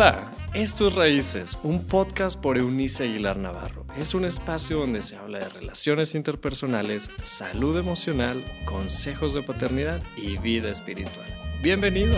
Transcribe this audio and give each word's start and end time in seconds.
Hola, 0.00 0.32
esto 0.54 0.88
es 0.88 0.94
Raíces, 0.94 1.58
un 1.62 1.84
podcast 1.84 2.40
por 2.40 2.56
Eunice 2.56 3.04
Aguilar 3.04 3.36
Navarro. 3.36 3.84
Es 3.98 4.14
un 4.14 4.24
espacio 4.24 4.78
donde 4.78 5.02
se 5.02 5.16
habla 5.16 5.40
de 5.40 5.48
relaciones 5.50 6.14
interpersonales, 6.14 7.10
salud 7.22 7.78
emocional, 7.78 8.42
consejos 8.64 9.34
de 9.34 9.42
paternidad 9.42 10.00
y 10.16 10.38
vida 10.38 10.70
espiritual. 10.70 11.26
Bienvenido. 11.62 12.14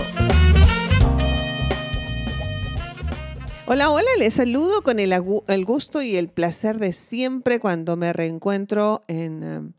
Hola, 3.67 3.91
hola, 3.91 4.11
les 4.17 4.35
saludo 4.35 4.83
con 4.83 5.01
el, 5.01 5.21
gusto 5.65 6.03
y 6.03 6.15
el 6.15 6.29
placer 6.29 6.79
de 6.79 6.93
siempre 6.93 7.59
cuando 7.59 7.97
me 7.97 8.13
reencuentro 8.13 9.03
em, 9.09 9.73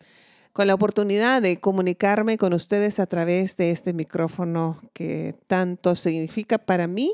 con 0.52 0.68
la 0.68 0.74
oportunidad 0.74 1.42
de 1.42 1.62
comunicarme 1.62 2.38
con 2.38 2.52
ustedes 2.52 3.00
a 3.00 3.06
través 3.06 3.56
de 3.56 3.72
este 3.72 3.94
micrófono 3.94 4.82
que 4.92 5.36
tanto 5.48 5.96
significa 5.96 6.58
para 6.58 6.88
mí 6.88 7.14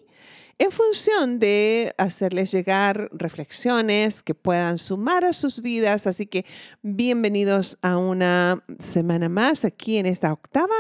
en 0.60 0.72
función 0.72 1.40
de 1.40 1.94
hacerles 1.98 2.52
llegar 2.52 3.10
reflexiones 3.14 4.22
que 4.22 4.36
puedan 4.36 4.78
sumar 4.78 5.24
a 5.24 5.32
sus 5.32 5.62
vidas. 5.62 6.06
Así 6.06 6.26
que 6.26 6.46
bienvenidos 6.82 7.78
a 7.82 7.98
una 7.98 8.64
semana 8.78 9.30
más 9.30 9.64
aquí 9.64 9.98
en 9.98 10.06
esta 10.06 10.34
octava 10.34 10.76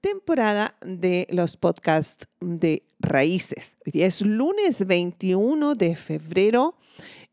temporada 0.00 0.74
de 0.84 1.28
los 1.30 1.56
podcasts 1.56 2.26
de 2.40 2.82
Raíces. 2.98 3.76
Es 3.84 4.20
lunes 4.20 4.84
21 4.86 5.76
de 5.76 5.94
febrero 5.94 6.76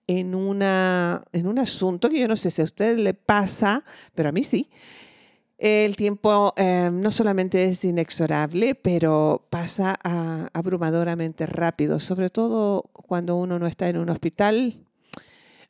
en, 0.06 0.36
una, 0.36 1.24
en 1.34 1.48
un 1.48 1.58
asunto 1.58 2.10
que 2.10 2.20
yo 2.20 2.28
no 2.28 2.36
sé 2.36 2.52
si 2.52 2.62
a 2.62 2.66
usted 2.66 2.98
le 2.98 3.16
pasa, 3.16 3.84
pero 4.14 4.30
a 4.30 4.32
mí 4.32 4.44
sí. 4.44 4.70
El 5.58 5.96
tiempo 5.96 6.54
em, 6.56 7.02
no 7.02 7.10
solamente 7.10 7.66
es 7.66 7.84
inexorable, 7.84 8.76
pero 8.76 9.48
pasa 9.50 9.98
abrumadoramente 10.54 11.48
rápido, 11.48 12.00
sobre 12.00 12.30
todo 12.30 12.84
cuando 12.94 13.36
uno 13.36 13.58
no 13.58 13.66
está 13.66 13.90
en 13.90 13.98
un 13.98 14.10
hospital 14.10 14.86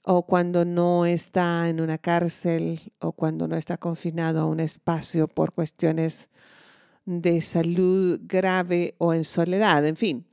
o 0.03 0.23
cuando 0.23 0.65
no 0.65 1.05
está 1.05 1.69
en 1.69 1.79
una 1.79 1.97
cárcel 1.97 2.93
o 2.99 3.13
cuando 3.13 3.47
no 3.47 3.55
está 3.55 3.77
confinado 3.77 4.41
a 4.41 4.45
un 4.45 4.59
espacio 4.59 5.27
por 5.27 5.53
cuestiones 5.53 6.29
de 7.05 7.39
salud 7.39 8.19
grave 8.23 8.95
o 8.97 9.13
en 9.13 9.23
soledad, 9.23 9.85
en 9.85 9.95
fin. 9.95 10.25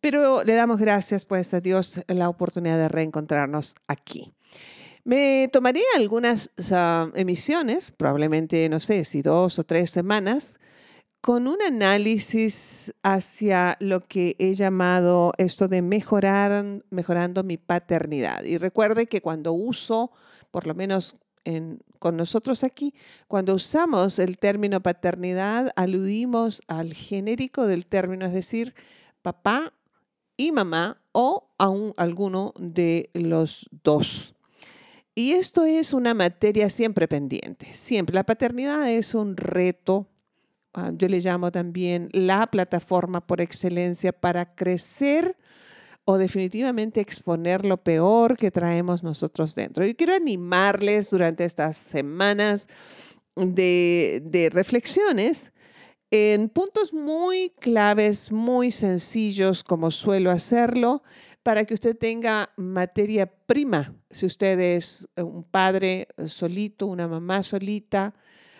Pero 0.00 0.42
le 0.42 0.54
damos 0.54 0.80
gracias 0.80 1.24
pues 1.24 1.54
a 1.54 1.60
Dios 1.60 2.00
la 2.08 2.28
oportunidad 2.28 2.78
de 2.78 2.88
reencontrarnos 2.88 3.76
aquí. 3.86 4.32
Me 5.08 5.48
tomaré 5.50 5.80
algunas 5.96 6.50
emisiones, 7.14 7.90
probablemente, 7.90 8.68
no 8.68 8.78
sé, 8.78 9.06
si 9.06 9.22
dos 9.22 9.58
o 9.58 9.64
tres 9.64 9.90
semanas, 9.90 10.60
con 11.22 11.48
un 11.48 11.62
análisis 11.62 12.92
hacia 13.02 13.78
lo 13.80 14.00
que 14.00 14.36
he 14.38 14.52
llamado 14.52 15.32
esto 15.38 15.66
de 15.66 15.80
mejorar, 15.80 16.82
mejorando 16.90 17.42
mi 17.42 17.56
paternidad. 17.56 18.44
Y 18.44 18.58
recuerde 18.58 19.06
que 19.06 19.22
cuando 19.22 19.54
uso, 19.54 20.12
por 20.50 20.66
lo 20.66 20.74
menos 20.74 21.16
con 21.98 22.18
nosotros 22.18 22.62
aquí, 22.62 22.92
cuando 23.28 23.54
usamos 23.54 24.18
el 24.18 24.36
término 24.36 24.82
paternidad, 24.82 25.72
aludimos 25.74 26.60
al 26.68 26.92
genérico 26.92 27.66
del 27.66 27.86
término, 27.86 28.26
es 28.26 28.34
decir, 28.34 28.74
papá 29.22 29.72
y 30.36 30.52
mamá 30.52 31.00
o 31.12 31.48
aún 31.56 31.94
alguno 31.96 32.52
de 32.58 33.08
los 33.14 33.70
dos. 33.82 34.34
Y 35.18 35.32
esto 35.32 35.64
es 35.64 35.94
una 35.94 36.14
materia 36.14 36.70
siempre 36.70 37.08
pendiente, 37.08 37.66
siempre. 37.72 38.14
La 38.14 38.22
paternidad 38.22 38.88
es 38.88 39.16
un 39.16 39.36
reto, 39.36 40.06
ah, 40.74 40.92
yo 40.94 41.08
le 41.08 41.18
llamo 41.18 41.50
también 41.50 42.08
la 42.12 42.46
plataforma 42.46 43.26
por 43.26 43.40
excelencia 43.40 44.12
para 44.12 44.54
crecer 44.54 45.36
o 46.04 46.18
definitivamente 46.18 47.00
exponer 47.00 47.66
lo 47.66 47.78
peor 47.82 48.36
que 48.36 48.52
traemos 48.52 49.02
nosotros 49.02 49.56
dentro. 49.56 49.84
Yo 49.84 49.96
quiero 49.96 50.14
animarles 50.14 51.10
durante 51.10 51.44
estas 51.44 51.76
semanas 51.76 52.68
de, 53.34 54.22
de 54.24 54.50
reflexiones 54.50 55.50
en 56.12 56.48
puntos 56.48 56.94
muy 56.94 57.50
claves, 57.58 58.30
muy 58.30 58.70
sencillos, 58.70 59.64
como 59.64 59.90
suelo 59.90 60.30
hacerlo, 60.30 61.02
para 61.42 61.64
que 61.64 61.74
usted 61.74 61.96
tenga 61.96 62.50
materia 62.56 63.26
prima. 63.26 63.94
Si 64.10 64.26
usted 64.26 64.58
es 64.60 65.08
eh, 65.16 65.22
un 65.22 65.44
padre 65.44 66.08
eh, 66.16 66.28
solito, 66.28 66.86
una 66.86 67.08
mamá 67.08 67.42
solita, 67.42 68.14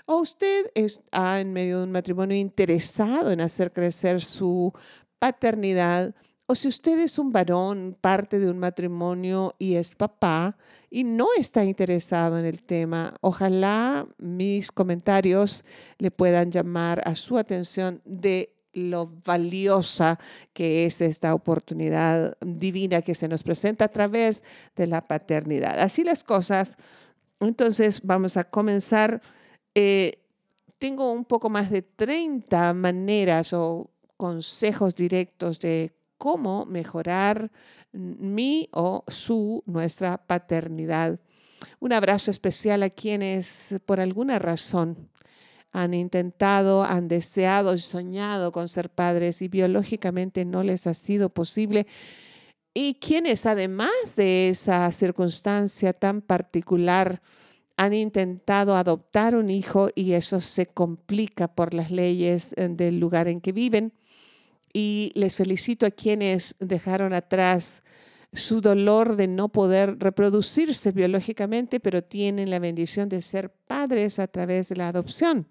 o 0.06 0.16
usted 0.20 0.70
está 0.74 1.40
en 1.40 1.52
medio 1.52 1.78
de 1.78 1.84
un 1.84 1.92
matrimonio 1.92 2.36
interesado 2.36 3.30
en 3.30 3.42
hacer 3.42 3.72
crecer 3.72 4.22
su 4.22 4.72
paternidad, 5.18 6.14
o 6.46 6.54
si 6.54 6.66
usted 6.66 6.98
es 7.00 7.18
un 7.18 7.30
varón, 7.30 7.94
parte 8.00 8.38
de 8.38 8.50
un 8.50 8.58
matrimonio 8.58 9.54
y 9.58 9.74
es 9.74 9.94
papá 9.94 10.56
y 10.88 11.04
no 11.04 11.26
está 11.36 11.62
interesado 11.62 12.38
en 12.38 12.46
el 12.46 12.62
tema, 12.62 13.12
ojalá 13.20 14.08
mis 14.16 14.72
comentarios 14.72 15.62
le 15.98 16.10
puedan 16.10 16.50
llamar 16.50 17.02
a 17.04 17.14
su 17.16 17.36
atención 17.36 18.00
de 18.06 18.57
lo 18.72 19.06
valiosa 19.24 20.18
que 20.52 20.84
es 20.84 21.00
esta 21.00 21.34
oportunidad 21.34 22.36
divina 22.40 23.02
que 23.02 23.14
se 23.14 23.28
nos 23.28 23.42
presenta 23.42 23.86
a 23.86 23.88
través 23.88 24.44
de 24.76 24.86
la 24.86 25.02
paternidad. 25.02 25.78
Así 25.80 26.04
las 26.04 26.24
cosas. 26.24 26.76
Entonces 27.40 28.00
vamos 28.02 28.36
a 28.36 28.44
comenzar. 28.44 29.20
Eh, 29.74 30.22
tengo 30.78 31.12
un 31.12 31.24
poco 31.24 31.50
más 31.50 31.70
de 31.70 31.82
30 31.82 32.72
maneras 32.74 33.52
o 33.52 33.90
consejos 34.16 34.94
directos 34.94 35.60
de 35.60 35.92
cómo 36.18 36.66
mejorar 36.66 37.50
mi 37.92 38.68
o 38.72 39.04
su, 39.06 39.62
nuestra 39.66 40.18
paternidad. 40.18 41.18
Un 41.80 41.92
abrazo 41.92 42.30
especial 42.30 42.82
a 42.82 42.90
quienes 42.90 43.80
por 43.86 44.00
alguna 44.00 44.38
razón 44.38 45.08
han 45.72 45.94
intentado, 45.94 46.84
han 46.84 47.08
deseado 47.08 47.74
y 47.74 47.78
soñado 47.78 48.52
con 48.52 48.68
ser 48.68 48.90
padres 48.90 49.42
y 49.42 49.48
biológicamente 49.48 50.44
no 50.44 50.62
les 50.62 50.86
ha 50.86 50.94
sido 50.94 51.28
posible. 51.28 51.86
Y 52.74 52.94
quienes 52.94 53.46
además 53.46 54.16
de 54.16 54.50
esa 54.50 54.90
circunstancia 54.92 55.92
tan 55.92 56.20
particular 56.22 57.20
han 57.76 57.94
intentado 57.94 58.76
adoptar 58.76 59.36
un 59.36 59.50
hijo 59.50 59.88
y 59.94 60.12
eso 60.12 60.40
se 60.40 60.66
complica 60.66 61.48
por 61.48 61.74
las 61.74 61.90
leyes 61.90 62.52
eh, 62.56 62.68
del 62.68 62.98
lugar 62.98 63.28
en 63.28 63.40
que 63.40 63.52
viven. 63.52 63.92
Y 64.72 65.12
les 65.14 65.36
felicito 65.36 65.86
a 65.86 65.90
quienes 65.90 66.56
dejaron 66.58 67.12
atrás 67.12 67.82
su 68.32 68.60
dolor 68.60 69.16
de 69.16 69.26
no 69.26 69.48
poder 69.48 69.98
reproducirse 69.98 70.92
biológicamente, 70.92 71.80
pero 71.80 72.02
tienen 72.02 72.50
la 72.50 72.58
bendición 72.58 73.08
de 73.08 73.22
ser 73.22 73.50
padres 73.50 74.18
a 74.18 74.26
través 74.26 74.68
de 74.68 74.76
la 74.76 74.88
adopción. 74.88 75.46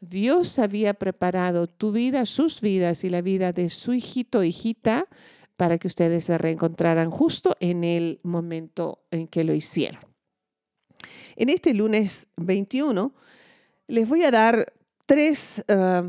Dios 0.00 0.58
había 0.58 0.94
preparado 0.94 1.66
tu 1.66 1.92
vida, 1.92 2.24
sus 2.26 2.60
vidas 2.60 3.04
y 3.04 3.10
la 3.10 3.22
vida 3.22 3.52
de 3.52 3.70
su 3.70 3.92
hijito 3.92 4.42
hijita 4.42 5.06
para 5.56 5.76
que 5.76 5.88
ustedes 5.88 6.24
se 6.24 6.38
reencontraran 6.38 7.10
justo 7.10 7.54
en 7.60 7.84
el 7.84 8.20
momento 8.22 9.02
en 9.10 9.28
que 9.28 9.44
lo 9.44 9.54
hicieron. 9.54 10.00
En 11.36 11.50
este 11.50 11.74
lunes 11.74 12.28
21 12.36 13.14
les 13.88 14.08
voy 14.08 14.22
a 14.22 14.30
dar 14.30 14.72
tres 15.04 15.62
eh, 15.68 16.02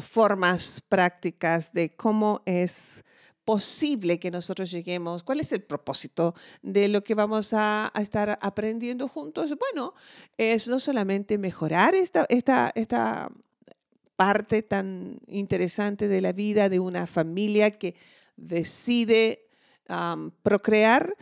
formas 0.00 0.82
prácticas 0.88 1.72
de 1.72 1.94
cómo 1.94 2.42
es 2.46 3.04
posible 3.46 4.18
que 4.18 4.32
nosotros 4.32 4.70
lleguemos? 4.70 5.22
¿Cuál 5.22 5.40
es 5.40 5.52
el 5.52 5.62
propósito 5.62 6.34
de 6.62 6.88
lo 6.88 7.02
que 7.04 7.14
vamos 7.14 7.54
a, 7.54 7.92
estar 7.94 8.38
aprendiendo 8.42 9.08
juntos? 9.08 9.54
Bueno, 9.58 9.94
es 10.36 10.68
no 10.68 10.80
solamente 10.80 11.38
mejorar 11.38 11.94
esta, 11.94 12.26
esta, 12.28 12.72
esta 12.74 13.30
parte 14.16 14.62
tan 14.62 15.20
interesante 15.28 16.08
de 16.08 16.20
la 16.20 16.32
vida 16.32 16.68
de 16.68 16.80
una 16.80 17.06
familia 17.06 17.70
que 17.70 17.94
decide 18.36 19.46
procrear, 20.42 21.16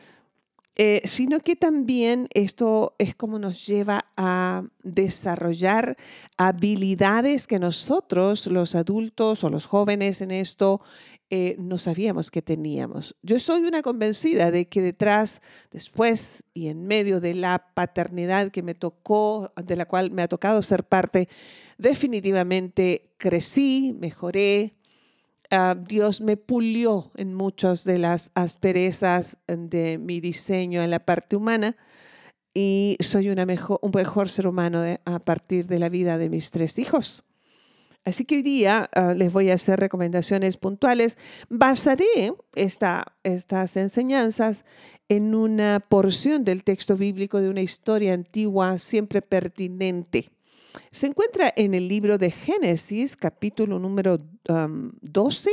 eh, 0.76 1.02
sino 1.04 1.38
que 1.38 1.54
también 1.54 2.28
esto 2.34 2.96
es 2.98 3.14
como 3.14 3.38
nos 3.38 3.64
lleva 3.64 4.06
a 4.16 4.64
desarrollar 4.82 5.96
habilidades 6.36 7.46
que 7.46 7.60
nosotros, 7.60 8.48
los 8.48 8.74
adultos 8.74 9.44
o 9.44 9.50
los 9.50 9.66
jóvenes 9.66 10.20
en 10.20 10.32
esto, 10.32 10.80
eh, 11.30 11.54
no 11.58 11.78
sabíamos 11.78 12.30
que 12.30 12.42
teníamos. 12.42 13.16
Yo 13.22 13.38
soy 13.38 13.62
una 13.62 13.82
convencida 13.82 14.50
de 14.50 14.66
que 14.66 14.82
detrás, 14.82 15.42
después 15.70 16.44
y 16.54 16.68
en 16.68 16.86
medio 16.86 17.20
de 17.20 17.34
la 17.34 17.66
paternidad 17.74 18.50
que 18.50 18.62
me 18.62 18.74
tocó, 18.74 19.52
de 19.56 19.76
la 19.76 19.86
cual 19.86 20.10
me 20.10 20.22
ha 20.22 20.28
tocado 20.28 20.60
ser 20.60 20.84
parte, 20.84 21.28
definitivamente 21.78 23.14
crecí, 23.16 23.96
mejoré, 23.98 24.74
Ah, 25.50 25.76
Dios 25.78 26.20
me 26.20 26.36
pulió 26.36 27.12
en 27.16 27.34
muchas 27.34 27.84
de 27.84 27.98
las 27.98 28.30
asperezas 28.34 29.38
de 29.46 29.98
mi 29.98 30.20
diseño 30.20 30.82
en 30.82 30.90
la 30.90 31.00
parte 31.00 31.36
humana 31.36 31.76
y 32.54 32.96
soy 33.00 33.28
un 33.28 33.44
mejor 33.94 34.30
ser 34.30 34.46
humano 34.46 34.82
a 35.04 35.18
partir 35.18 35.66
de 35.66 35.78
la 35.78 35.88
vida 35.88 36.18
de 36.18 36.30
mis 36.30 36.50
tres 36.50 36.78
hijos. 36.78 37.24
Así 38.04 38.26
que 38.26 38.36
hoy 38.36 38.42
día 38.42 38.90
ah, 38.94 39.14
les 39.14 39.32
voy 39.32 39.50
a 39.50 39.54
hacer 39.54 39.80
recomendaciones 39.80 40.58
puntuales. 40.58 41.16
Basaré 41.48 42.34
estas 42.54 43.76
enseñanzas 43.76 44.64
en 45.08 45.34
una 45.34 45.80
porción 45.80 46.44
del 46.44 46.64
texto 46.64 46.96
bíblico 46.96 47.40
de 47.40 47.48
una 47.48 47.62
historia 47.62 48.12
antigua 48.12 48.76
siempre 48.78 49.22
pertinente. 49.22 50.33
Se 50.90 51.06
encuentra 51.06 51.52
en 51.56 51.74
el 51.74 51.88
libro 51.88 52.18
de 52.18 52.30
Génesis, 52.30 53.16
capítulo 53.16 53.78
número 53.78 54.18
12, 54.46 55.50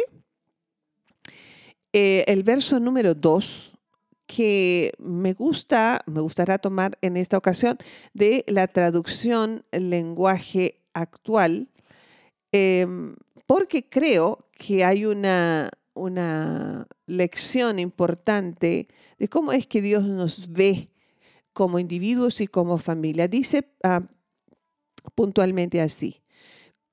eh, 1.94 2.24
el 2.28 2.44
verso 2.44 2.80
número 2.80 3.14
2, 3.14 3.78
que 4.26 4.94
me 4.98 5.34
gusta, 5.34 6.04
me 6.06 6.22
gustará 6.22 6.58
tomar 6.58 6.98
en 7.02 7.18
esta 7.18 7.38
ocasión 7.38 7.78
de 8.14 8.46
la 8.48 8.68
traducción 8.68 9.64
lenguaje 9.72 10.82
actual 10.94 11.68
Em, 12.52 13.16
porque 13.46 13.88
creo 13.88 14.50
que 14.54 14.84
hay 14.84 15.06
una, 15.06 15.70
una 15.94 16.88
lección 17.06 17.80
importante 17.80 18.88
de 19.18 19.28
cómo 19.30 19.54
es 19.54 19.68
que 19.68 19.82
Dios 19.82 20.04
nos 20.06 20.52
ve 20.52 20.90
como 21.54 21.80
individuos 21.80 22.42
y 22.42 22.48
como 22.48 22.78
familia. 22.78 23.28
Dice 23.28 23.70
ah, 23.84 24.02
puntualmente 25.16 25.82
así, 25.82 26.22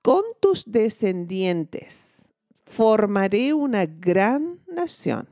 con 0.02 0.22
tus 0.40 0.70
descendientes 0.70 2.32
formaré 2.64 3.54
una 3.54 3.86
gran 3.86 4.60
nación. 4.66 5.28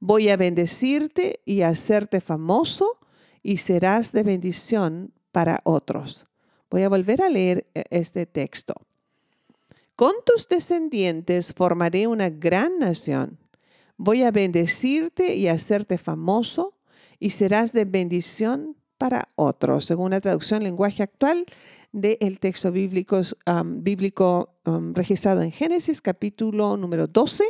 Voy 0.00 0.28
a 0.28 0.36
bendecirte 0.36 1.40
y 1.44 1.62
hacerte 1.62 2.20
famoso 2.20 2.98
y 3.42 3.58
serás 3.58 4.12
de 4.12 4.24
bendición 4.24 5.12
para 5.30 5.60
otros. 5.64 6.26
Voy 6.70 6.82
a 6.82 6.88
volver 6.88 7.22
a 7.22 7.28
leer 7.28 7.66
eh, 7.74 7.84
este 7.90 8.26
texto. 8.26 8.74
Con 9.94 10.12
tus 10.24 10.48
descendientes 10.48 11.52
formaré 11.52 12.06
una 12.06 12.30
gran 12.30 12.78
nación. 12.78 13.38
Voy 13.96 14.22
a 14.22 14.30
bendecirte 14.30 15.36
y 15.36 15.48
hacerte 15.48 15.98
famoso 15.98 16.74
y 17.20 17.30
serás 17.30 17.72
de 17.72 17.84
bendición 17.84 18.76
para 19.02 19.30
otros, 19.34 19.84
según 19.84 20.12
la 20.12 20.20
traducción 20.20 20.62
lenguaje 20.62 21.02
actual 21.02 21.44
del 21.90 22.38
texto 22.38 22.70
bíblico, 22.70 23.20
bíblico 23.64 24.54
registrado 24.94 25.42
en 25.42 25.50
Génesis 25.50 26.00
capítulo 26.00 26.76
número 26.76 27.08
12, 27.08 27.42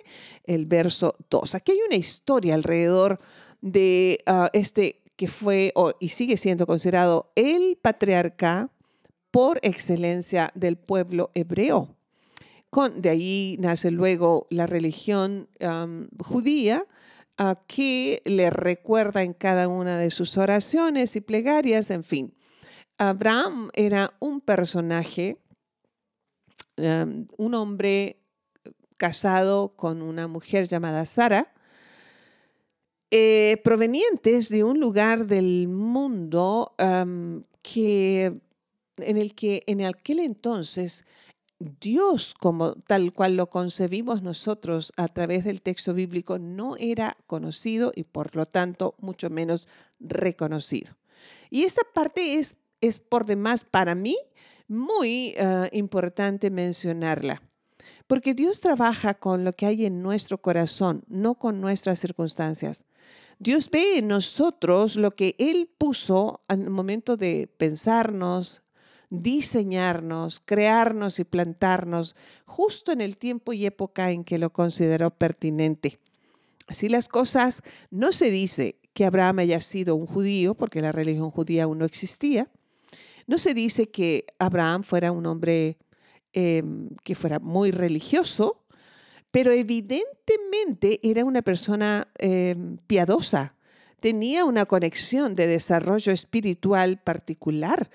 el 0.44 0.64
verso 0.64 1.14
2. 1.28 1.54
Aquí 1.54 1.72
hay 1.72 1.80
una 1.86 1.96
historia 1.96 2.54
alrededor 2.54 3.18
de 3.60 4.20
ah, 4.24 4.48
este 4.54 5.02
que 5.14 5.28
fue 5.28 5.74
y 6.00 6.08
sigue 6.08 6.38
siendo 6.38 6.66
considerado 6.66 7.30
el 7.34 7.76
patriarca 7.76 8.70
por 9.30 9.58
excelencia 9.60 10.52
del 10.54 10.78
pueblo 10.78 11.32
hebreo 11.34 11.94
de 12.94 13.10
ahí 13.10 13.56
nace 13.60 13.90
luego 13.90 14.46
la 14.48 14.66
religión 14.66 15.48
judía, 16.24 16.86
que 17.66 18.22
le 18.24 18.50
recuerda 18.50 19.22
en 19.22 19.32
cada 19.32 19.68
una 19.68 19.98
de 19.98 20.10
sus 20.10 20.36
oraciones 20.36 21.16
y 21.16 21.20
plegarias, 21.20 21.90
en 21.90 22.04
fin. 22.04 22.34
Abraham 22.98 23.70
era 23.74 24.14
un 24.20 24.40
personaje, 24.40 25.38
un 26.76 27.54
hombre 27.54 28.22
casado 28.96 29.74
con 29.74 30.02
una 30.02 30.28
mujer 30.28 30.68
llamada 30.68 31.04
Sara, 31.06 31.52
eh, 33.10 33.60
provenientes 33.64 34.48
de 34.48 34.64
un 34.64 34.80
lugar 34.80 35.26
del 35.26 35.68
mundo 35.68 36.74
que, 37.62 38.40
en 38.96 39.16
el 39.16 39.34
que 39.34 39.64
en 39.66 39.84
aquel 39.84 40.20
entonces 40.20 41.04
Dios 41.80 42.34
como 42.38 42.74
tal 42.74 43.12
cual 43.12 43.36
lo 43.36 43.48
concebimos 43.48 44.22
nosotros 44.22 44.92
a 44.96 45.08
través 45.08 45.44
del 45.44 45.62
texto 45.62 45.94
bíblico 45.94 46.38
no 46.38 46.76
era 46.76 47.16
conocido 47.26 47.92
y 47.94 48.04
por 48.04 48.34
lo 48.36 48.46
tanto 48.46 48.94
mucho 48.98 49.30
menos 49.30 49.68
reconocido. 50.00 50.96
Y 51.50 51.64
esta 51.64 51.82
parte 51.94 52.38
es, 52.38 52.56
es 52.80 53.00
por 53.00 53.26
demás 53.26 53.64
para 53.64 53.94
mí 53.94 54.16
muy 54.68 55.34
ah, 55.38 55.68
importante 55.72 56.50
mencionarla, 56.50 57.42
porque 58.06 58.34
Dios 58.34 58.60
trabaja 58.60 59.14
con 59.14 59.44
lo 59.44 59.52
que 59.52 59.66
hay 59.66 59.86
en 59.86 60.02
nuestro 60.02 60.38
corazón, 60.38 61.04
no 61.08 61.34
con 61.34 61.60
nuestras 61.60 62.00
circunstancias. 62.00 62.84
Dios 63.38 63.70
ve 63.70 63.98
en 63.98 64.08
nosotros 64.08 64.96
lo 64.96 65.10
que 65.10 65.34
Él 65.38 65.68
puso 65.76 66.42
al 66.48 66.70
momento 66.70 67.16
de 67.16 67.48
pensarnos, 67.56 68.62
diseñarnos, 69.12 70.40
crearnos 70.42 71.18
y 71.18 71.24
plantarnos 71.24 72.16
justo 72.46 72.92
en 72.92 73.02
el 73.02 73.18
tiempo 73.18 73.52
y 73.52 73.66
época 73.66 74.10
en 74.10 74.24
que 74.24 74.38
lo 74.38 74.50
consideró 74.50 75.10
pertinente. 75.10 75.98
Así 76.66 76.88
las 76.88 77.08
cosas, 77.08 77.62
no 77.90 78.12
se 78.12 78.30
dice 78.30 78.76
que 78.94 79.04
Abraham 79.04 79.40
haya 79.40 79.60
sido 79.60 79.96
un 79.96 80.06
judío, 80.06 80.54
porque 80.54 80.80
la 80.80 80.92
religión 80.92 81.30
judía 81.30 81.64
aún 81.64 81.78
no 81.78 81.84
existía. 81.84 82.48
No 83.26 83.36
se 83.36 83.52
dice 83.52 83.90
que 83.90 84.24
Abraham 84.38 84.82
fuera 84.82 85.12
un 85.12 85.26
hombre 85.26 85.76
em, 86.32 86.88
que 87.04 87.14
fuera 87.14 87.38
muy 87.38 87.70
religioso, 87.70 88.64
pero 89.30 89.52
evidentemente 89.52 91.00
era 91.02 91.26
una 91.26 91.42
persona 91.42 92.08
em, 92.18 92.78
piadosa, 92.86 93.56
tenía 94.00 94.46
una 94.46 94.64
conexión 94.64 95.34
de 95.34 95.46
desarrollo 95.46 96.12
espiritual 96.12 96.98
particular 96.98 97.90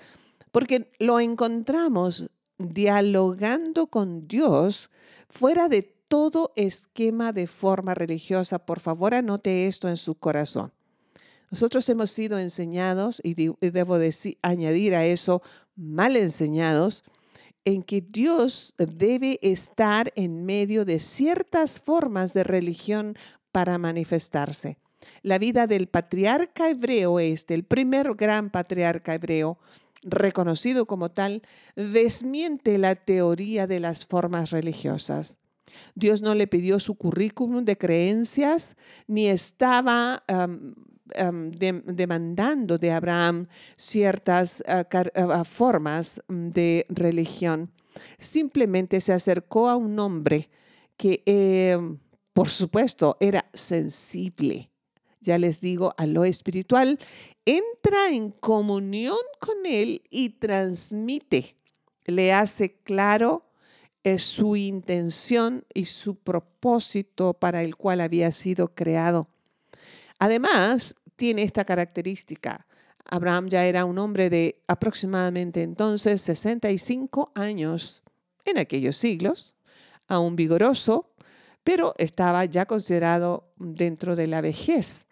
porque 0.58 0.90
lo 0.98 1.20
encontramos 1.20 2.30
dialogando 2.58 3.86
con 3.86 4.26
Dios 4.26 4.90
fuera 5.28 5.68
de 5.68 5.82
todo 5.82 6.52
esquema 6.56 7.32
de 7.32 7.46
forma 7.46 7.94
religiosa. 7.94 8.58
Por 8.58 8.80
favor, 8.80 9.14
anote 9.14 9.68
esto 9.68 9.88
en 9.88 9.96
su 9.96 10.16
corazón. 10.16 10.72
Nosotros 11.52 11.88
hemos 11.88 12.10
sido 12.10 12.40
enseñados, 12.40 13.20
y 13.22 13.34
debo 13.70 14.00
decir, 14.00 14.36
añadir 14.42 14.96
a 14.96 15.06
eso, 15.06 15.42
mal 15.76 16.16
enseñados, 16.16 17.04
en 17.64 17.84
que 17.84 18.00
Dios 18.00 18.74
debe 18.78 19.38
estar 19.42 20.12
en 20.16 20.44
medio 20.44 20.84
de 20.84 20.98
ciertas 20.98 21.78
formas 21.78 22.34
de 22.34 22.42
religión 22.42 23.16
para 23.52 23.78
manifestarse. 23.78 24.76
La 25.22 25.38
vida 25.38 25.68
del 25.68 25.86
patriarca 25.86 26.68
hebreo 26.68 27.20
este, 27.20 27.54
el 27.54 27.62
primer 27.62 28.14
gran 28.14 28.50
patriarca 28.50 29.14
hebreo, 29.14 29.58
reconocido 30.02 30.86
como 30.86 31.10
tal, 31.10 31.42
desmiente 31.76 32.78
la 32.78 32.94
teoría 32.94 33.66
de 33.66 33.80
las 33.80 34.06
formas 34.06 34.50
religiosas. 34.50 35.38
Dios 35.94 36.22
no 36.22 36.34
le 36.34 36.46
pidió 36.46 36.80
su 36.80 36.94
currículum 36.94 37.64
de 37.64 37.76
creencias 37.76 38.76
ni 39.06 39.28
estaba 39.28 40.24
demandando 41.84 42.78
de 42.78 42.92
Abraham 42.92 43.48
ciertas 43.76 44.62
ah, 44.66 44.86
ah, 45.14 45.44
formas 45.44 46.22
de 46.28 46.86
religión. 46.88 47.70
Simplemente 48.18 49.00
se 49.00 49.12
acercó 49.12 49.68
a 49.68 49.76
un 49.76 49.98
hombre 49.98 50.48
que, 50.96 51.22
em, 51.26 51.98
por 52.32 52.48
supuesto, 52.48 53.16
era 53.20 53.48
sensible 53.52 54.70
ya 55.20 55.38
les 55.38 55.60
digo, 55.60 55.94
a 55.96 56.06
lo 56.06 56.24
espiritual, 56.24 56.98
entra 57.44 58.08
en 58.10 58.30
comunión 58.30 59.18
con 59.38 59.66
Él 59.66 60.02
y 60.10 60.30
transmite, 60.30 61.56
le 62.04 62.32
hace 62.32 62.74
claro 62.82 63.48
su 64.16 64.56
intención 64.56 65.66
y 65.74 65.84
su 65.84 66.14
propósito 66.14 67.34
para 67.34 67.62
el 67.62 67.76
cual 67.76 68.00
había 68.00 68.32
sido 68.32 68.74
creado. 68.74 69.28
Además, 70.18 70.94
tiene 71.16 71.42
esta 71.42 71.66
característica. 71.66 72.66
Abraham 73.04 73.48
ya 73.48 73.66
era 73.66 73.84
un 73.84 73.98
hombre 73.98 74.30
de 74.30 74.62
aproximadamente 74.68 75.62
entonces 75.62 76.22
65 76.22 77.32
años 77.34 78.02
en 78.44 78.58
aquellos 78.58 78.96
siglos, 78.96 79.56
aún 80.06 80.36
vigoroso, 80.36 81.10
pero 81.64 81.94
estaba 81.98 82.44
ya 82.46 82.64
considerado 82.64 83.52
dentro 83.56 84.16
de 84.16 84.26
la 84.26 84.40
vejez. 84.40 85.06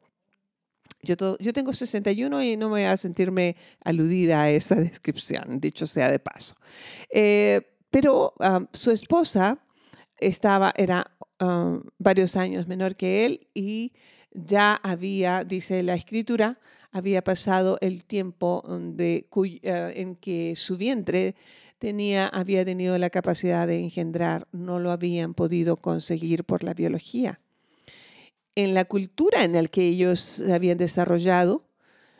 Yo, 1.06 1.52
tengo 1.52 1.72
61 1.72 2.42
y 2.42 2.56
no 2.56 2.66
me 2.66 2.80
voy 2.80 2.82
a 2.82 2.96
sentirme 2.96 3.56
aludida 3.84 4.42
a 4.42 4.50
esa 4.50 4.74
descripción, 4.76 5.60
dicho 5.60 5.86
sea 5.86 6.10
de 6.10 6.18
paso. 6.18 6.54
Eh, 7.10 7.62
pero 7.90 8.34
su 8.72 8.90
esposa 8.90 9.58
estaba, 10.18 10.72
era 10.76 11.12
varios 11.98 12.36
años 12.36 12.66
menor 12.66 12.96
que 12.96 13.24
él 13.24 13.48
y 13.54 13.92
ya 14.32 14.74
había, 14.74 15.44
dice 15.44 15.82
la 15.82 15.94
escritura, 15.94 16.58
había 16.92 17.22
pasado 17.22 17.78
el 17.80 18.04
tiempo 18.04 18.62
eh, 18.98 19.24
en 19.96 20.16
que 20.16 20.56
su 20.56 20.76
vientre 20.76 21.34
tenía, 21.78 22.26
había 22.26 22.64
tenido 22.64 22.96
la 22.98 23.10
capacidad 23.10 23.66
de 23.66 23.78
engendrar, 23.78 24.48
no 24.52 24.78
lo 24.78 24.90
habían 24.90 25.34
podido 25.34 25.76
conseguir 25.76 26.44
por 26.44 26.64
la 26.64 26.74
biología. 26.74 27.40
En 28.56 28.74
la 28.74 28.86
cultura 28.86 29.44
en 29.44 29.52
la 29.52 29.64
que 29.66 29.86
ellos 29.86 30.18
se 30.18 30.52
habían 30.52 30.78
desarrollado, 30.78 31.68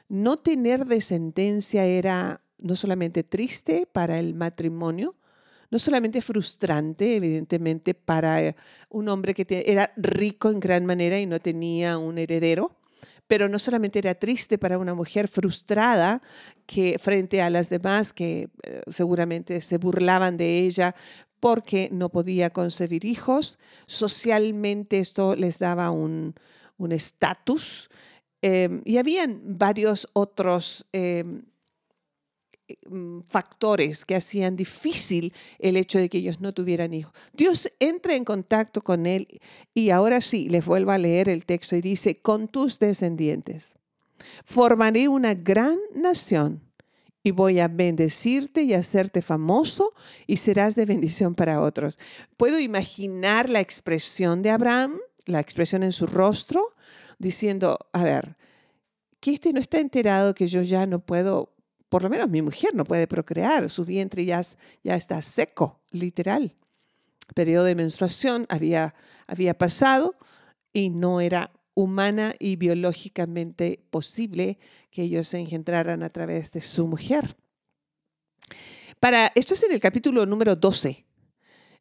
no 0.08 0.36
tener 0.36 0.84
descendencia 0.84 1.84
era 1.84 2.42
no 2.58 2.76
solamente 2.76 3.24
triste 3.24 3.88
para 3.90 4.18
el 4.18 4.34
matrimonio, 4.34 5.16
no 5.70 5.78
solamente 5.78 6.20
frustrante, 6.20 7.16
evidentemente, 7.16 7.94
para 7.94 8.54
un 8.88 9.08
hombre 9.08 9.34
que 9.34 9.64
era 9.66 9.92
rico 9.96 10.50
en 10.50 10.60
gran 10.60 10.86
manera 10.86 11.18
y 11.18 11.26
no 11.26 11.40
tenía 11.40 11.98
un 11.98 12.18
heredero, 12.18 12.76
pero 13.26 13.48
no 13.48 13.58
solamente 13.58 13.98
era 13.98 14.14
triste 14.14 14.58
para 14.58 14.78
una 14.78 14.94
mujer 14.94 15.28
frustrada 15.28 16.22
que 16.66 16.98
frente 16.98 17.42
a 17.42 17.50
las 17.50 17.68
demás 17.70 18.12
que 18.12 18.48
eh, 18.62 18.82
seguramente 18.88 19.60
se 19.60 19.78
burlaban 19.78 20.36
de 20.36 20.60
ella 20.60 20.94
porque 21.40 21.88
no 21.92 22.08
podía 22.08 22.50
concebir 22.50 23.04
hijos, 23.04 23.58
socialmente 23.86 24.98
esto 24.98 25.36
les 25.36 25.58
daba 25.58 25.90
un 25.90 26.34
estatus 26.90 27.90
em, 28.42 28.82
y 28.84 28.98
habían 28.98 29.40
varios 29.58 30.08
otros 30.12 30.86
em, 30.92 31.42
factores 33.24 34.04
que 34.04 34.16
hacían 34.16 34.56
difícil 34.56 35.32
el 35.58 35.76
hecho 35.76 35.98
de 35.98 36.08
que 36.08 36.18
ellos 36.18 36.40
no 36.40 36.52
tuvieran 36.52 36.92
hijos. 36.94 37.12
Dios 37.32 37.70
entra 37.78 38.16
en 38.16 38.24
contacto 38.24 38.82
con 38.82 39.06
él 39.06 39.40
y 39.72 39.90
ahora 39.90 40.20
sí, 40.20 40.48
les 40.48 40.64
vuelvo 40.64 40.90
a 40.90 40.98
leer 40.98 41.28
el 41.28 41.46
texto 41.46 41.76
y 41.76 41.80
dice, 41.80 42.18
con 42.20 42.48
tus 42.48 42.78
descendientes 42.78 43.76
formaré 44.44 45.08
una 45.08 45.34
gran 45.34 45.78
nación 45.94 46.65
y 47.26 47.32
voy 47.32 47.58
a 47.58 47.66
bendecirte 47.66 48.62
y 48.62 48.72
hacerte 48.72 49.20
famoso 49.20 49.92
y 50.28 50.36
serás 50.36 50.76
de 50.76 50.84
bendición 50.84 51.34
para 51.34 51.60
otros. 51.60 51.98
Puedo 52.36 52.60
imaginar 52.60 53.50
la 53.50 53.58
expresión 53.58 54.42
de 54.42 54.50
Abraham, 54.50 55.00
la 55.24 55.40
expresión 55.40 55.82
en 55.82 55.90
su 55.90 56.06
rostro, 56.06 56.76
diciendo, 57.18 57.80
a 57.92 58.04
ver, 58.04 58.36
que 59.18 59.32
este 59.32 59.52
no 59.52 59.58
está 59.58 59.80
enterado 59.80 60.36
que 60.36 60.46
yo 60.46 60.62
ya 60.62 60.86
no 60.86 61.00
puedo 61.00 61.52
por 61.88 62.04
lo 62.04 62.10
menos 62.10 62.30
mi 62.30 62.42
mujer 62.42 62.76
no 62.76 62.84
puede 62.84 63.08
procrear, 63.08 63.70
su 63.70 63.84
vientre 63.84 64.24
ya, 64.24 64.40
ya 64.84 64.94
está 64.94 65.20
seco, 65.20 65.80
literal. 65.90 66.54
Periodo 67.34 67.64
de 67.64 67.74
menstruación 67.74 68.46
había, 68.48 68.94
había 69.26 69.58
pasado 69.58 70.14
y 70.72 70.90
no 70.90 71.20
era 71.20 71.50
humana 71.76 72.34
y 72.38 72.56
biológicamente 72.56 73.84
posible 73.90 74.58
que 74.90 75.02
ellos 75.02 75.28
se 75.28 75.38
engendraran 75.38 76.02
a 76.02 76.08
través 76.08 76.52
de 76.52 76.62
su 76.62 76.86
mujer. 76.86 77.36
Para, 78.98 79.30
esto 79.34 79.52
es 79.52 79.62
en 79.62 79.72
el 79.72 79.78
capítulo 79.78 80.24
número 80.24 80.56
12. 80.56 81.04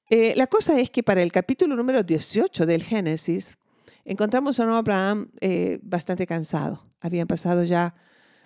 Eh, 0.10 0.34
la 0.36 0.48
cosa 0.48 0.78
es 0.80 0.90
que 0.90 1.02
para 1.02 1.24
el 1.24 1.32
capítulo 1.32 1.78
número 1.78 2.04
18 2.04 2.66
del 2.66 2.84
Génesis 2.84 3.58
encontramos 4.04 4.60
a 4.60 4.78
Abraham 4.78 5.32
eh, 5.40 5.80
bastante 5.82 6.28
cansado. 6.28 6.86
Habían 7.00 7.26
pasado 7.26 7.64
ya 7.64 7.96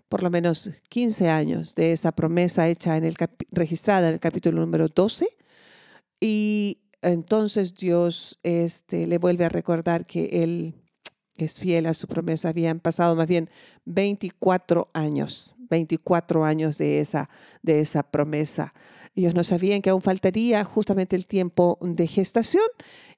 por 0.08 0.22
lo 0.22 0.30
menos 0.30 0.70
15 0.90 1.30
años 1.30 1.74
de 1.74 1.94
esa 1.94 2.12
promesa 2.12 2.68
hecha 2.70 2.96
en 2.96 3.06
el 3.06 3.16
registrada 3.52 4.08
en 4.08 4.14
el 4.14 4.20
capítulo 4.20 4.62
número 4.62 4.88
12 4.88 5.28
y 6.22 6.80
entonces 7.02 7.74
Dios 7.74 8.38
este, 8.44 9.08
le 9.08 9.18
vuelve 9.18 9.46
a 9.46 9.50
recordar 9.50 10.06
que 10.06 10.44
él 10.44 10.76
es 11.46 11.60
fiel 11.60 11.86
a 11.86 11.94
su 11.94 12.08
promesa. 12.08 12.50
Habían 12.50 12.80
pasado 12.80 13.16
más 13.16 13.28
bien 13.28 13.50
24 13.86 14.90
años, 14.94 15.56
24 15.70 16.46
años 16.46 16.78
de 16.78 17.00
esa, 17.00 17.30
de 17.62 17.80
esa 17.80 18.04
promesa. 18.04 18.74
Ellos 19.16 19.36
no 19.36 19.44
sabían 19.44 19.82
que 19.82 19.90
aún 19.90 20.02
faltaría 20.02 20.64
justamente 20.64 21.16
el 21.16 21.26
tiempo 21.26 21.78
de 21.82 22.08
gestación 22.08 22.64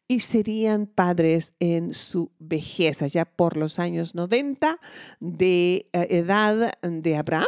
y 0.07 0.19
serían 0.19 0.87
padres 0.87 1.53
en 1.59 1.93
su 1.93 2.31
vejez, 2.39 2.99
ya 3.11 3.25
por 3.25 3.55
los 3.55 3.79
años 3.79 4.15
90 4.15 4.79
de 5.19 5.87
eh, 5.93 6.07
edad 6.09 6.73
de 6.81 7.15
Abraham. 7.15 7.47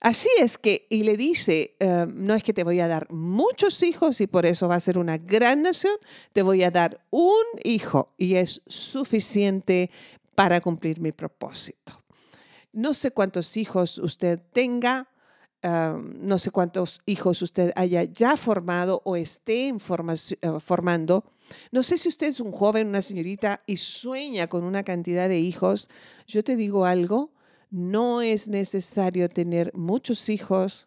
Así 0.00 0.28
es 0.40 0.58
que, 0.58 0.86
y 0.90 1.02
le 1.02 1.16
dice, 1.16 1.76
eh, 1.78 2.06
no 2.12 2.34
es 2.34 2.42
que 2.42 2.52
te 2.52 2.64
voy 2.64 2.80
a 2.80 2.88
dar 2.88 3.10
muchos 3.10 3.82
hijos 3.82 4.20
y 4.20 4.26
por 4.26 4.46
eso 4.46 4.68
va 4.68 4.76
a 4.76 4.80
ser 4.80 4.98
una 4.98 5.18
gran 5.18 5.62
nación, 5.62 5.96
te 6.32 6.42
voy 6.42 6.62
a 6.62 6.70
dar 6.70 7.04
un 7.10 7.44
hijo 7.62 8.14
y 8.18 8.36
es 8.36 8.62
suficiente 8.66 9.90
para 10.34 10.60
cumplir 10.60 11.00
mi 11.00 11.12
propósito. 11.12 12.04
No 12.72 12.92
sé 12.92 13.12
cuántos 13.12 13.56
hijos 13.56 13.98
usted 13.98 14.40
tenga, 14.52 15.08
no 15.62 16.38
sé 16.38 16.50
cuántos 16.50 17.00
hijos 17.06 17.40
usted 17.40 17.72
haya 17.74 18.04
ya 18.04 18.36
formado 18.36 19.00
o 19.04 19.16
esté 19.16 19.68
eh, 19.68 19.74
formando. 20.60 21.24
No 21.72 21.82
sé 21.82 21.96
si 21.96 22.08
usted 22.08 22.26
es 22.26 22.40
un 22.40 22.52
joven, 22.52 22.88
una 22.88 23.00
señorita 23.00 23.62
y 23.66 23.78
sueña 23.78 24.46
con 24.46 24.64
una 24.64 24.82
cantidad 24.82 25.28
de 25.28 25.38
hijos. 25.38 25.88
Yo 26.26 26.44
te 26.44 26.56
digo 26.56 26.84
algo, 26.84 27.30
no 27.74 28.22
es 28.22 28.46
necesario 28.46 29.28
tener 29.28 29.72
muchos 29.74 30.28
hijos 30.28 30.86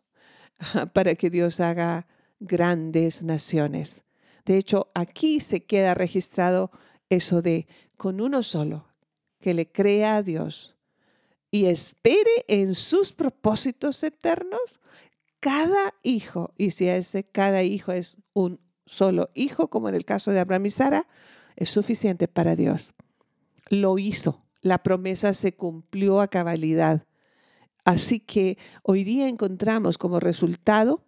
para 0.94 1.16
que 1.16 1.30
Dios 1.30 1.60
haga 1.60 2.08
grandes 2.40 3.24
naciones. 3.24 4.06
De 4.46 4.58
hecho, 4.58 4.90
aquí 4.94 5.42
se 5.42 5.66
queda 5.66 5.96
registrado 5.96 6.72
eso 7.10 7.42
de 7.42 7.68
con 7.98 8.22
uno 8.22 8.42
solo, 8.42 8.88
que 9.42 9.54
le 9.54 9.70
crea 9.70 10.16
a 10.16 10.24
Dios 10.24 10.78
y 11.52 11.66
espere 11.66 12.46
en 12.48 12.74
sus 12.74 13.12
propósitos 13.12 14.02
eternos 14.04 14.80
cada 15.42 15.94
hijo. 16.04 16.54
Y 16.58 16.72
si 16.72 16.88
ese 16.88 17.26
cada 17.26 17.64
hijo 17.64 17.92
es 17.92 18.18
un 18.32 18.62
solo 18.86 19.30
hijo, 19.34 19.70
como 19.70 19.90
en 19.90 19.96
el 19.96 20.06
caso 20.06 20.32
de 20.32 20.40
Abraham 20.40 20.68
y 20.68 20.70
Sara, 20.70 21.08
es 21.58 21.70
suficiente 21.70 22.30
para 22.30 22.56
Dios. 22.56 22.94
Lo 23.68 23.98
hizo. 24.00 24.47
La 24.68 24.80
promesa 24.80 25.34
se 25.34 25.54
cumplió 25.54 26.20
a 26.20 26.28
cabalidad. 26.28 27.06
Así 27.86 28.20
que 28.20 28.58
hoy 28.84 29.06
día 29.06 29.30
encontramos 29.30 29.98
como 29.98 30.20
resultado 30.20 31.06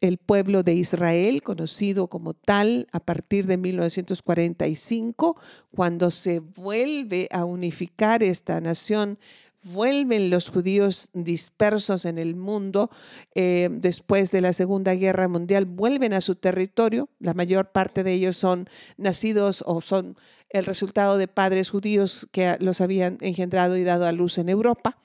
el 0.00 0.16
pueblo 0.16 0.62
de 0.62 0.72
Israel, 0.72 1.42
conocido 1.42 2.08
como 2.08 2.32
tal 2.32 2.88
a 2.92 3.00
partir 3.00 3.46
de 3.46 3.58
1945, 3.58 5.36
cuando 5.70 6.10
se 6.10 6.38
vuelve 6.38 7.28
a 7.30 7.44
unificar 7.44 8.22
esta 8.22 8.58
nación 8.62 9.18
vuelven 9.64 10.30
los 10.30 10.50
judíos 10.50 11.08
dispersos 11.14 12.04
en 12.04 12.18
el 12.18 12.36
mundo 12.36 12.90
eh, 13.34 13.68
después 13.72 14.30
de 14.30 14.42
la 14.42 14.52
Segunda 14.52 14.94
Guerra 14.94 15.26
Mundial, 15.26 15.64
vuelven 15.64 16.12
a 16.12 16.20
su 16.20 16.34
territorio. 16.34 17.08
La 17.18 17.34
mayor 17.34 17.72
parte 17.72 18.04
de 18.04 18.12
ellos 18.12 18.36
son 18.36 18.68
nacidos 18.96 19.64
o 19.66 19.80
son 19.80 20.16
el 20.50 20.66
resultado 20.66 21.16
de 21.16 21.28
padres 21.28 21.70
judíos 21.70 22.28
que 22.30 22.56
los 22.60 22.80
habían 22.80 23.18
engendrado 23.20 23.76
y 23.76 23.84
dado 23.84 24.06
a 24.06 24.12
luz 24.12 24.38
en 24.38 24.48
Europa. 24.48 24.98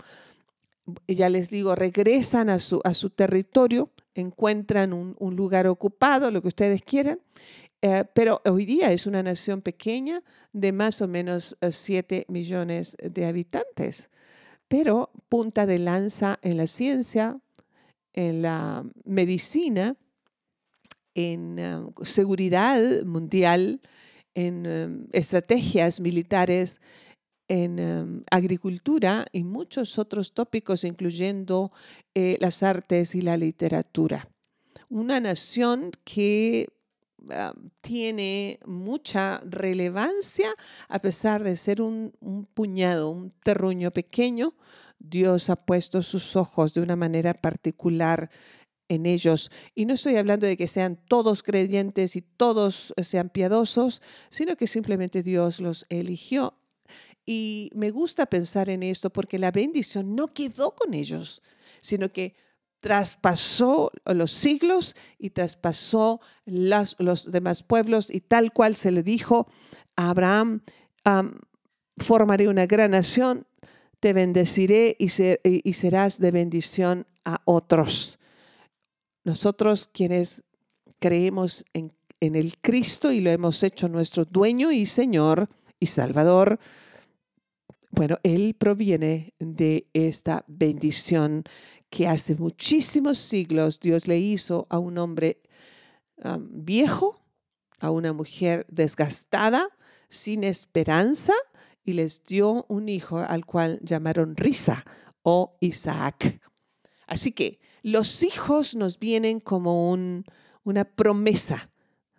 Ya 1.07 1.29
les 1.29 1.49
digo, 1.49 1.75
regresan 1.75 2.49
a 2.49 2.59
su, 2.59 2.81
a 2.83 2.93
su 2.93 3.09
territorio, 3.09 3.91
encuentran 4.13 4.91
un, 4.91 5.35
lugar 5.35 5.67
ocupado, 5.67 6.31
lo 6.31 6.41
que 6.41 6.49
ustedes 6.49 6.81
quieran, 6.81 7.19
eh, 7.81 8.03
pero 8.13 8.41
hoy 8.45 8.65
día 8.65 8.91
es 8.91 9.05
una 9.05 9.23
nación 9.23 9.61
pequeña 9.61 10.21
de 10.51 10.71
más 10.73 11.01
o 11.01 11.07
menos 11.07 11.57
7 11.61 12.17
eh, 12.17 12.25
millones 12.27 12.97
de 13.01 13.25
habitantes 13.25 14.09
pero 14.69 15.11
punta 15.27 15.65
de 15.65 15.79
lanza 15.79 16.39
en 16.41 16.55
la 16.55 16.67
ciencia, 16.67 17.39
en 18.13 18.43
la 18.43 18.85
medicina, 19.03 19.97
en 21.15 21.59
um, 21.59 21.93
seguridad 22.03 23.03
mundial, 23.03 23.81
en 24.35 24.67
um, 24.67 25.07
estrategias 25.11 25.99
militares, 25.99 26.79
en 27.47 27.79
um, 27.79 28.21
agricultura 28.29 29.25
y 29.31 29.43
muchos 29.43 29.97
otros 29.97 30.33
tópicos, 30.33 30.83
incluyendo 30.83 31.71
eh, 32.13 32.37
las 32.39 32.61
artes 32.61 33.15
y 33.15 33.21
la 33.21 33.37
literatura. 33.37 34.29
Una 34.87 35.19
nación 35.19 35.91
que 36.03 36.69
Ah, 37.29 37.53
tiene 37.81 38.59
mucha 38.65 39.41
relevancia 39.45 40.53
a 40.87 40.99
pesar 40.99 41.43
de 41.43 41.55
ser 41.55 41.81
un, 41.81 42.13
puñado, 42.53 43.09
un 43.09 43.31
terruño 43.43 43.91
pequeño. 43.91 44.53
Dios 44.99 45.49
ha 45.49 45.55
puesto 45.55 46.01
sus 46.01 46.35
ojos 46.35 46.73
de 46.73 46.81
una 46.81 46.95
manera 46.95 47.33
particular 47.33 48.29
en 48.87 49.05
ellos. 49.05 49.51
Y 49.75 49.85
no 49.85 49.93
estoy 49.93 50.15
hablando 50.15 50.47
de 50.47 50.57
que 50.57 50.67
sean 50.67 50.99
todos 51.07 51.43
creyentes 51.43 52.15
y 52.15 52.21
todos 52.21 52.93
sean 53.01 53.29
piadosos, 53.29 54.01
sino 54.29 54.55
que 54.55 54.67
simplemente 54.67 55.21
Dios 55.21 55.59
los 55.59 55.85
eligió. 55.89 56.55
Y 57.25 57.69
me 57.75 57.91
gusta 57.91 58.25
pensar 58.25 58.69
en 58.69 58.81
esto 58.81 59.11
porque 59.11 59.37
la 59.37 59.51
bendición 59.51 60.15
no 60.15 60.27
quedó 60.27 60.71
con 60.71 60.93
ellos, 60.93 61.43
sino 61.81 62.11
que 62.11 62.35
traspasó 62.79 63.91
los 64.05 64.31
siglos 64.31 64.95
y 65.17 65.31
traspasó 65.31 66.21
los 66.45 67.31
demás 67.31 67.63
pueblos 67.63 68.09
y 68.11 68.21
tal 68.21 68.53
cual 68.53 68.75
se 68.75 68.91
le 68.91 69.03
dijo 69.03 69.47
a 69.95 70.09
Abraham, 70.09 70.61
formaré 71.97 72.47
una 72.47 72.65
gran 72.65 72.91
nación, 72.91 73.45
te 73.99 74.13
bendeciré 74.13 74.95
y, 74.97 75.09
serás 75.09 76.19
de 76.19 76.31
bendición 76.31 77.05
a 77.25 77.41
otros. 77.45 78.17
Nosotros 79.25 79.89
quienes 79.91 80.45
creemos 80.99 81.65
en, 81.73 81.93
en 82.19 82.35
el 82.35 82.57
Cristo 82.59 83.11
y 83.11 83.19
lo 83.19 83.29
hemos 83.29 83.61
hecho 83.63 83.89
nuestro 83.89 84.25
dueño 84.25 84.71
y 84.71 84.85
Señor 84.85 85.49
y 85.79 85.87
Salvador, 85.87 86.59
bueno, 87.99 88.17
Él 88.23 88.55
proviene 88.57 89.33
de 89.39 89.89
esta 89.91 90.45
bendición 90.47 91.43
que 91.89 92.07
hace 92.07 92.33
muchísimos 92.35 93.17
siglos 93.17 93.81
Dios 93.81 94.07
le 94.07 94.17
hizo 94.17 94.67
a 94.69 94.79
un 94.79 94.97
hombre 94.99 95.41
viejo, 96.39 97.21
a 97.81 97.91
una 97.91 98.13
mujer 98.13 98.65
desgastada, 98.69 99.67
sin 100.07 100.45
esperanza, 100.45 101.33
y 101.83 101.91
les 101.91 102.23
dio 102.23 102.65
un 102.69 102.87
hijo 102.87 103.17
al 103.17 103.45
cual 103.45 103.81
llamaron 103.83 104.37
Risa 104.37 104.85
o 105.21 105.57
Isaac. 105.59 106.39
Así 107.05 107.33
que 107.33 107.59
los 107.83 108.23
hijos 108.23 108.75
nos 108.75 108.97
vienen 108.97 109.41
como 109.41 109.91
una 109.91 110.85
promesa, 110.85 111.69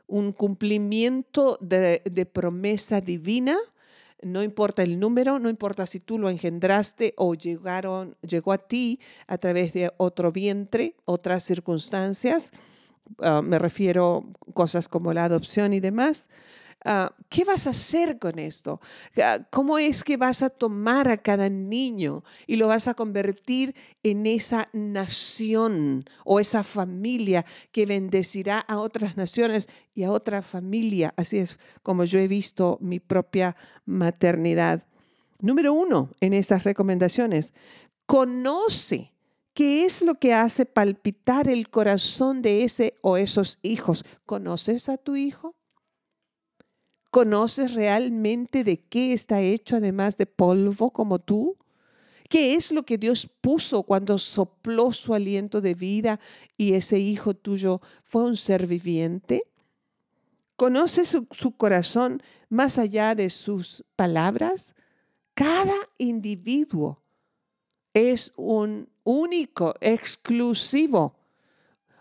un 0.07 0.33
cumplimiento 0.33 1.57
de 1.63 2.31
promesa 2.31 3.01
divina 3.01 3.57
no 4.23 4.43
importa 4.43 4.83
el 4.83 4.99
número, 4.99 5.39
no 5.39 5.49
importa 5.49 5.87
si 5.87 6.01
tú 6.01 6.19
lo 6.19 6.31
engendraste 6.31 7.15
o 7.17 7.35
llegaron, 7.35 8.17
llegó 8.23 8.53
a 8.53 8.59
ti 8.59 9.01
a 9.27 9.39
través 9.39 9.73
de 9.73 9.93
otro 9.97 10.33
vientre, 10.33 10.95
otras 11.05 11.43
circunstancias, 11.45 12.53
ah, 13.21 13.43
me 13.43 13.59
refiero 13.59 14.25
cosas 14.55 14.89
como 14.89 15.13
la 15.13 15.25
adopción 15.25 15.73
y 15.73 15.81
demás. 15.81 16.29
Ah, 16.85 17.15
¿Qué 17.29 17.45
vas 17.45 17.67
a 17.67 17.71
hacer 17.71 18.19
con 18.19 18.39
esto? 18.39 18.81
Ah, 19.23 19.39
¿Cómo 19.51 19.79
es 19.79 20.03
que 20.03 20.17
vas 20.17 20.43
a 20.43 20.49
tomar 20.49 21.09
a 21.09 21.19
cada 21.19 21.49
niño 21.51 22.25
y 22.47 22.57
lo 22.57 22.69
vas 22.69 22.89
a 22.89 22.95
convertir 22.95 23.75
en 24.03 24.27
esa 24.27 24.69
nación 24.73 26.05
o 26.25 26.41
esa 26.41 26.63
familia 26.63 27.45
que 27.71 27.85
bendecirá 27.85 28.61
a 28.61 28.79
otras 28.79 29.17
naciones 29.17 29.69
y 29.95 30.05
a 30.05 30.11
otra 30.11 30.41
familia? 30.41 31.13
Así 31.17 31.39
es 31.39 31.59
como 31.83 32.05
yo 32.05 32.19
he 32.19 32.29
visto 32.29 32.79
mi 32.81 32.99
propia 32.99 33.57
maternidad. 33.85 34.87
Número 35.39 35.75
uno 35.75 36.11
en 36.21 36.33
esas 36.33 36.65
recomendaciones, 36.65 37.53
conoce 38.07 39.13
¿Qué 39.53 39.85
es 39.85 40.01
lo 40.01 40.15
que 40.15 40.33
hace 40.33 40.65
palpitar 40.65 41.49
el 41.49 41.69
corazón 41.69 42.41
de 42.41 42.65
ese 42.65 42.95
o 43.03 43.17
esos 43.17 43.59
hijos? 43.63 44.05
¿Conoces 44.25 44.89
a 44.89 44.97
tu 44.97 45.17
hijo? 45.17 45.60
¿Conoces 47.11 47.75
realmente 47.75 48.63
de 48.63 48.79
qué 48.81 49.13
está 49.13 49.41
hecho 49.41 49.77
además 49.77 50.17
de 50.17 50.27
polvo 50.27 50.93
como 50.93 51.19
tú? 51.19 51.57
¿Qué 52.29 52.55
es 52.55 52.71
lo 52.71 52.85
que 52.85 52.99
Dios 52.99 53.29
puso 53.41 53.83
cuando 53.83 54.17
sopló 54.17 54.93
su 54.93 55.15
aliento 55.15 55.61
de 55.61 55.75
vida 55.75 56.21
y 56.57 56.75
ese 56.75 57.01
hijo 57.01 57.35
tuyo 57.35 57.81
fue 58.05 58.23
un 58.23 58.37
ser 58.37 58.69
viviente? 58.69 59.43
¿Conoces 60.55 61.09
su, 61.09 61.27
su 61.33 61.57
corazón 61.57 62.23
más 62.49 62.79
allá 62.79 63.17
de 63.17 63.29
sus 63.31 63.85
palabras? 63.97 64.77
Cada 65.35 65.75
individuo 65.99 67.03
es 67.93 68.33
un 68.37 68.89
único, 69.03 69.75
exclusivo 69.81 71.20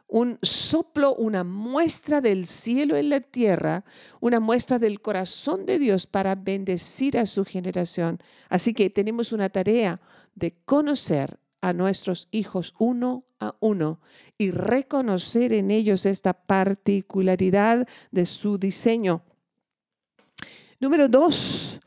un 0.09 0.39
soplo, 0.41 1.13
una 1.15 1.43
muestra 1.43 2.19
del 2.19 2.45
cielo 2.47 2.97
en 2.97 3.09
la 3.09 3.21
tierra, 3.21 3.85
una 4.19 4.39
muestra 4.39 4.79
del 4.79 5.01
corazón 5.01 5.65
de 5.65 5.77
Dios 5.77 6.07
para 6.07 6.35
bendecir 6.35 7.17
a 7.17 7.27
su 7.27 7.45
generación. 7.45 8.19
Así 8.49 8.73
que 8.73 8.89
tenemos 8.89 9.31
una 9.31 9.49
tarea 9.49 10.01
de 10.33 10.55
conocer 10.65 11.39
a 11.61 11.73
nuestros 11.73 12.27
hijos 12.31 12.73
uno 12.79 13.23
a 13.39 13.55
uno 13.59 13.99
y 14.37 14.51
reconocer 14.51 15.53
en 15.53 15.71
ellos 15.71 16.05
esta 16.05 16.33
particularidad 16.33 17.87
de 18.11 18.25
su 18.25 18.57
diseño. 18.57 19.23
Número 20.79 21.07
dos, 21.07 21.79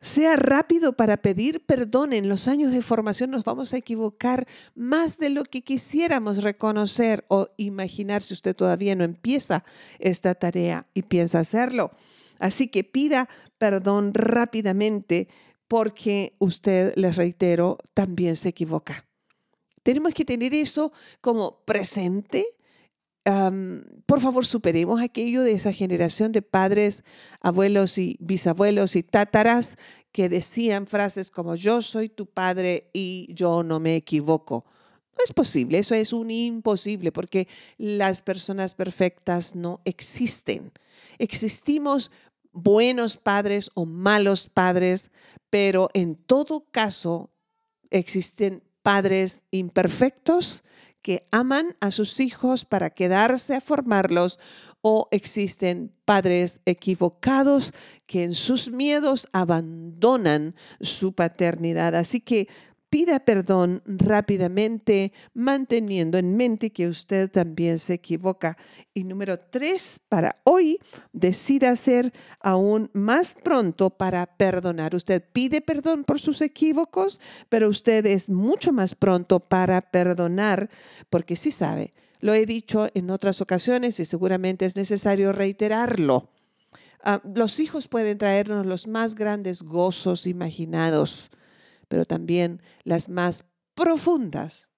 sea 0.00 0.36
rápido 0.36 0.94
para 0.94 1.18
pedir 1.18 1.64
perdón. 1.64 2.12
En 2.12 2.28
los 2.28 2.48
años 2.48 2.72
de 2.72 2.82
formación 2.82 3.30
nos 3.30 3.44
vamos 3.44 3.74
a 3.74 3.76
equivocar 3.76 4.46
más 4.74 5.18
de 5.18 5.30
lo 5.30 5.44
que 5.44 5.62
quisiéramos 5.62 6.42
reconocer 6.42 7.24
o 7.28 7.48
imaginar 7.56 8.22
si 8.22 8.34
usted 8.34 8.56
todavía 8.56 8.94
no 8.94 9.04
empieza 9.04 9.64
esta 9.98 10.34
tarea 10.34 10.86
y 10.94 11.02
piensa 11.02 11.40
hacerlo. 11.40 11.90
Así 12.38 12.68
que 12.68 12.84
pida 12.84 13.28
perdón 13.58 14.14
rápidamente 14.14 15.28
porque 15.68 16.34
usted, 16.38 16.94
les 16.96 17.16
reitero, 17.16 17.78
también 17.94 18.34
se 18.36 18.48
equivoca. 18.48 19.06
Tenemos 19.82 20.14
que 20.14 20.24
tener 20.24 20.54
eso 20.54 20.92
como 21.20 21.60
presente 21.64 22.46
por 24.06 24.20
favor, 24.20 24.46
superemos 24.46 25.00
aquello 25.00 25.42
de 25.42 25.52
esa 25.52 25.72
generación 25.72 26.32
de 26.32 26.42
padres, 26.42 27.04
abuelos 27.40 27.98
y 27.98 28.16
bisabuelos 28.20 28.96
y 28.96 29.02
tátaras 29.02 29.76
que 30.12 30.28
decían 30.28 30.86
frases 30.86 31.30
como 31.30 31.54
yo 31.54 31.82
soy 31.82 32.08
tu 32.08 32.26
padre 32.26 32.90
y 32.92 33.28
yo 33.32 33.62
no 33.62 33.78
me 33.78 33.96
equivoco. 33.96 34.64
No 35.16 35.24
es 35.24 35.32
posible, 35.32 35.78
eso 35.78 35.94
es 35.94 36.12
un 36.12 36.30
imposible 36.30 37.12
porque 37.12 37.46
las 37.76 38.22
personas 38.22 38.74
perfectas 38.74 39.54
no 39.54 39.80
existen. 39.84 40.72
Existimos 41.18 42.10
buenos 42.52 43.16
padres 43.16 43.70
o 43.74 43.84
malos 43.84 44.48
padres, 44.48 45.10
pero 45.50 45.90
en 45.92 46.16
todo 46.16 46.64
caso 46.70 47.30
existen 47.90 48.62
padres 48.82 49.44
imperfectos 49.50 50.64
que 51.02 51.24
aman 51.30 51.76
a 51.80 51.90
sus 51.90 52.20
hijos 52.20 52.64
para 52.64 52.90
quedarse 52.90 53.56
a 53.56 53.60
formarlos 53.60 54.38
o 54.82 55.08
existen 55.10 55.92
padres 56.04 56.60
equivocados 56.64 57.72
que 58.06 58.24
en 58.24 58.34
sus 58.34 58.70
miedos 58.70 59.28
abandonan 59.32 60.54
su 60.80 61.12
paternidad. 61.12 61.94
Así 61.94 62.20
que 62.20 62.48
pida 62.90 63.20
perdón 63.20 63.82
rápidamente, 63.86 65.12
manteniendo 65.32 66.18
en 66.18 66.36
mente 66.36 66.70
que 66.70 66.88
usted 66.88 67.30
también 67.30 67.78
se 67.78 67.94
equivoca. 67.94 68.58
Y 68.92 69.04
número 69.04 69.38
tres, 69.38 70.00
para 70.08 70.34
hoy, 70.44 70.78
decida 71.12 71.74
ser 71.76 72.12
aún 72.40 72.90
más 72.92 73.34
pronto 73.34 73.90
para 73.90 74.26
perdonar. 74.26 74.94
Usted 74.94 75.24
pide 75.32 75.60
perdón 75.60 76.04
por 76.04 76.20
sus 76.20 76.40
equívocos, 76.40 77.20
pero 77.48 77.68
usted 77.68 78.04
es 78.06 78.28
mucho 78.28 78.72
más 78.72 78.96
pronto 78.96 79.38
para 79.40 79.80
perdonar, 79.80 80.68
porque 81.08 81.36
sí 81.36 81.52
sabe, 81.52 81.94
lo 82.18 82.34
he 82.34 82.44
dicho 82.44 82.88
en 82.94 83.10
otras 83.10 83.40
ocasiones 83.40 84.00
y 84.00 84.04
seguramente 84.04 84.66
es 84.66 84.74
necesario 84.74 85.32
reiterarlo. 85.32 86.28
Ah, 87.02 87.22
los 87.34 87.60
hijos 87.60 87.88
pueden 87.88 88.18
traernos 88.18 88.66
los 88.66 88.86
más 88.86 89.14
grandes 89.14 89.62
gozos 89.62 90.26
imaginados 90.26 91.30
pero 91.90 92.04
también 92.04 92.62
las 92.84 93.08
más 93.08 93.44
profundas 93.74 94.68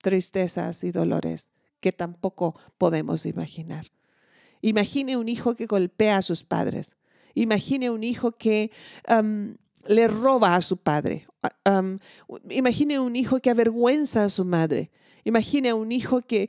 tristezas 0.00 0.84
y 0.84 0.92
dolores 0.92 1.50
que 1.80 1.90
tampoco 1.90 2.56
podemos 2.78 3.26
imaginar. 3.26 3.86
Imagine 4.62 5.16
un 5.16 5.28
hijo 5.28 5.56
que 5.56 5.66
golpea 5.66 6.18
a 6.18 6.22
sus 6.22 6.44
padres. 6.44 6.96
Imagine 7.34 7.90
un 7.90 8.04
hijo 8.04 8.30
que 8.30 8.70
le 9.88 10.06
roba 10.06 10.54
a 10.54 10.60
su 10.60 10.76
padre. 10.76 11.26
imagine 12.48 13.00
un 13.00 13.16
hijo 13.16 13.40
que 13.40 13.50
avergüenza 13.50 14.22
a 14.22 14.28
su 14.28 14.44
madre. 14.44 14.92
Imagine 15.24 15.72
un 15.72 15.90
hijo 15.90 16.22
que, 16.22 16.48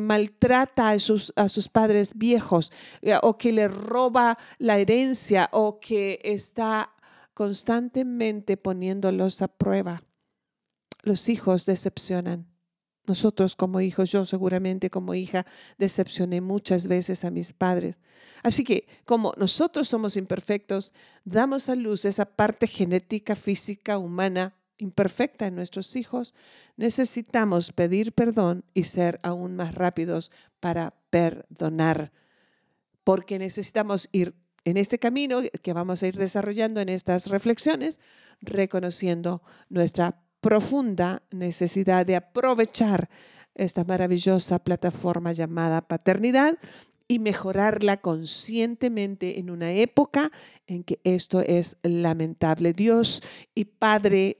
maltrata 0.00 0.90
a 0.90 0.98
sus, 0.98 1.32
a 1.36 1.48
sus 1.48 1.68
padres 1.68 2.10
viejos 2.16 2.72
eh, 3.02 3.14
o 3.22 3.38
que 3.38 3.52
le 3.52 3.68
roba 3.68 4.36
la 4.58 4.78
herencia 4.78 5.48
o 5.52 5.78
que 5.78 6.18
está 6.24 6.90
constantemente 7.38 8.56
poniéndolos 8.56 9.42
a 9.42 9.46
prueba. 9.46 10.02
Los 11.04 11.28
hijos 11.28 11.66
decepcionan. 11.66 12.48
Nosotros 13.06 13.54
como 13.54 13.80
hijos, 13.80 14.10
yo 14.10 14.24
seguramente 14.24 14.90
como 14.90 15.14
hija, 15.14 15.46
decepcioné 15.78 16.40
muchas 16.40 16.88
veces 16.88 17.24
a 17.24 17.30
mis 17.30 17.52
padres. 17.52 18.00
Así 18.42 18.64
que 18.64 18.88
como 19.04 19.34
nosotros 19.36 19.86
somos 19.86 20.16
imperfectos, 20.16 20.92
damos 21.24 21.68
a 21.68 21.76
luz 21.76 22.06
esa 22.06 22.24
parte 22.24 22.66
genética, 22.66 23.36
física, 23.36 23.98
humana, 23.98 24.56
imperfecta 24.76 25.46
en 25.46 25.54
nuestros 25.54 25.94
hijos, 25.94 26.34
necesitamos 26.76 27.70
pedir 27.70 28.14
perdón 28.14 28.64
y 28.74 28.82
ser 28.82 29.20
aún 29.22 29.54
más 29.54 29.76
rápidos 29.76 30.32
para 30.58 30.92
perdonar, 31.10 32.10
porque 33.04 33.38
necesitamos 33.38 34.08
ir 34.10 34.34
en 34.64 34.76
este 34.76 34.98
camino 34.98 35.40
que 35.62 35.72
vamos 35.72 36.02
a 36.02 36.06
ir 36.08 36.16
desarrollando 36.16 36.80
en 36.80 36.88
estas 36.88 37.28
reflexiones, 37.28 38.00
reconociendo 38.40 39.42
nuestra 39.68 40.20
profunda 40.40 41.22
necesidad 41.30 42.06
de 42.06 42.16
aprovechar 42.16 43.08
esta 43.54 43.84
maravillosa 43.84 44.58
plataforma 44.60 45.32
llamada 45.32 45.82
paternidad 45.82 46.58
y 47.08 47.18
mejorarla 47.18 47.96
conscientemente 47.96 49.40
en 49.40 49.50
una 49.50 49.72
época 49.72 50.30
en 50.66 50.84
que 50.84 51.00
esto 51.04 51.40
es 51.40 51.78
lamentable. 51.82 52.74
Dios 52.74 53.22
y 53.54 53.64
Padre 53.64 54.38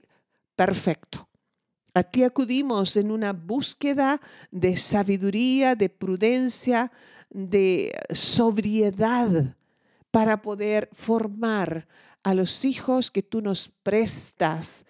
perfecto. 0.55 1.27
A 1.95 2.03
ti 2.03 2.23
acudimos 2.23 2.95
en 2.95 3.11
una 3.11 3.33
búsqueda 3.33 4.21
de 4.51 4.77
sabiduría, 4.77 5.75
de 5.75 5.89
prudencia, 5.89 6.91
de 7.31 7.91
sobriedad 8.11 9.57
para 10.11 10.41
poder 10.41 10.89
formar 10.93 11.87
a 12.23 12.33
los 12.33 12.65
hijos 12.65 13.11
que 13.11 13.23
tú 13.23 13.41
nos 13.41 13.69
prestas 13.83 14.85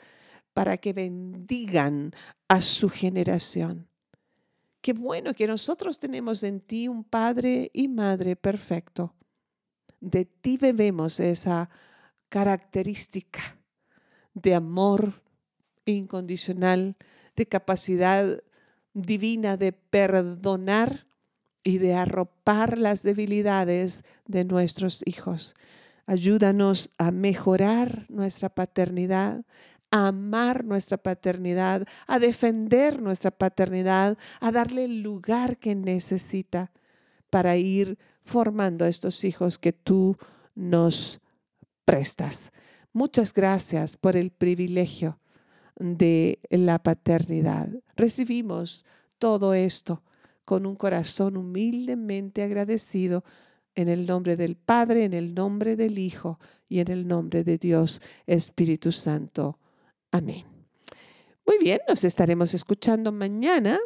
para 0.54 0.78
que 0.78 0.94
bendigan 0.94 2.12
a 2.48 2.62
su 2.62 2.90
generación. 2.90 3.88
Qué 4.82 4.94
bueno 4.94 5.34
que 5.34 5.48
nosotros 5.48 6.00
tenemos 6.00 6.44
en 6.44 6.62
ti 6.62 6.88
un 6.88 7.04
Padre 7.04 7.70
y 7.74 7.88
Madre 7.88 8.36
perfecto. 8.36 9.14
De 10.00 10.26
ti 10.26 10.58
bebemos 10.58 11.20
esa 11.20 11.70
característica 12.30 13.58
de 14.34 14.56
amor 14.56 15.22
incondicional, 15.86 16.96
de 17.36 17.46
capacidad 17.46 18.42
divina 18.94 19.58
de 19.58 19.74
perdonar 19.74 21.08
y 21.64 21.78
de 21.78 21.94
arropar 21.94 22.78
las 22.78 23.04
debilidades 23.04 24.04
de 24.26 24.46
nuestros 24.46 25.02
hijos. 25.06 25.56
Ayúdanos 26.06 26.90
a 26.98 27.12
mejorar 27.12 28.06
nuestra 28.10 28.50
paternidad, 28.50 29.46
a 29.92 30.08
amar 30.08 30.64
nuestra 30.64 30.98
paternidad, 30.98 31.88
a 32.08 32.20
defender 32.20 33.02
nuestra 33.02 33.32
paternidad, 33.32 34.18
a 34.40 34.52
darle 34.52 34.86
el 34.86 35.02
lugar 35.02 35.58
que 35.58 35.76
necesita 35.76 36.72
para 37.30 37.58
ir 37.58 37.98
formando 38.24 38.86
a 38.86 38.90
estos 38.90 39.24
hijos 39.24 39.58
que 39.58 39.74
tú 39.74 40.18
nos 40.56 41.20
prestas. 41.86 42.52
Muchas 42.94 43.34
gracias 43.34 43.98
por 43.98 44.16
el 44.16 44.32
privilegio 44.32 45.20
de 45.80 46.40
la 46.50 46.80
paternidad. 46.80 47.70
Recibimos 47.96 48.86
todo 49.18 49.54
esto 49.54 50.04
con 50.50 50.66
un 50.66 50.76
corazón 50.76 51.38
humildemente 51.38 52.42
agradecido 52.42 53.24
en 53.76 53.88
el 53.88 54.08
nombre 54.08 54.36
del 54.36 54.56
Padre, 54.56 55.04
en 55.04 55.14
el 55.14 55.36
nombre 55.36 55.76
del 55.76 56.00
Hijo 56.00 56.40
y 56.68 56.80
en 56.80 56.90
el 56.90 57.08
nombre 57.08 57.44
de 57.44 57.60
Dios 57.60 58.02
Espíritu 58.26 58.92
Santo. 58.92 59.60
Amén. 60.10 60.46
Muy 61.46 61.60
bien, 61.60 61.78
nos 61.88 62.04
estaremos 62.04 62.56
escuchando 62.56 63.12
mañana 63.12 63.80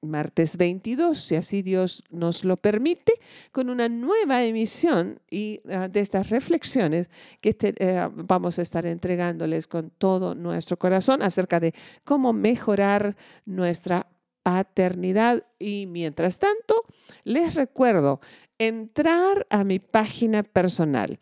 martes 0.00 0.56
22, 0.56 1.16
si 1.16 1.36
así 1.36 1.62
Dios 1.62 2.02
nos 2.10 2.42
lo 2.42 2.56
permite, 2.56 3.12
con 3.52 3.70
una 3.70 3.88
nueva 3.88 4.42
emisión 4.42 5.20
y 5.30 5.60
ah, 5.70 5.86
de 5.86 6.00
estas 6.00 6.28
reflexiones 6.30 7.08
que 7.40 7.56
eh, 7.60 8.08
vamos 8.14 8.58
a 8.58 8.62
estar 8.62 8.84
entregándoles 8.84 9.68
con 9.68 9.90
todo 9.90 10.34
nuestro 10.34 10.76
corazón 10.76 11.22
acerca 11.22 11.60
de 11.60 11.72
cómo 12.02 12.32
mejorar 12.32 13.16
nuestra 13.44 14.08
paternidad. 14.48 15.44
Y 15.58 15.86
mientras 15.86 16.38
tanto, 16.38 16.86
les 17.24 17.54
recuerdo 17.54 18.20
entrar 18.58 19.46
a 19.50 19.62
mi 19.62 19.78
página 19.78 20.42
personal 20.42 21.18